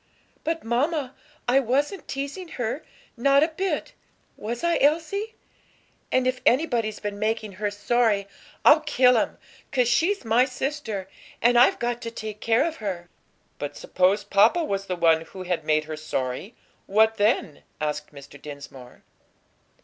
But, 0.43 0.63
mamma, 0.63 1.13
I 1.47 1.59
wasn't 1.59 2.07
teasing 2.07 2.47
her, 2.57 2.83
not 3.15 3.43
a 3.43 3.49
bit; 3.49 3.93
was 4.35 4.63
I, 4.63 4.79
Elsie? 4.79 5.35
And 6.11 6.25
if 6.25 6.41
anybody's 6.43 6.99
been 6.99 7.19
making 7.19 7.51
her 7.61 7.69
sorry, 7.69 8.27
I'll 8.65 8.79
kill 8.79 9.15
him. 9.15 9.37
'Cause 9.71 9.87
she's 9.87 10.25
my 10.25 10.43
sister, 10.43 11.07
and 11.39 11.55
I've 11.55 11.77
got 11.77 12.01
to 12.01 12.09
take 12.09 12.39
care 12.39 12.65
of 12.65 12.77
her." 12.77 13.09
"But 13.59 13.77
suppose 13.77 14.23
papa 14.23 14.63
was 14.63 14.87
the 14.87 14.95
one 14.95 15.21
who 15.21 15.43
had 15.43 15.63
made 15.63 15.83
her 15.83 15.95
sorry; 15.95 16.55
what 16.87 17.17
then?" 17.17 17.61
asked 17.79 18.11
Mr. 18.11 18.41
Dinsmore. 18.41 19.03